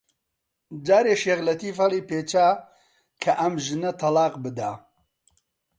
[0.87, 2.47] جارێ شێخ لەتیف هەڵیپێچا
[3.21, 4.71] کە ئەم ژنە تەڵاق بدا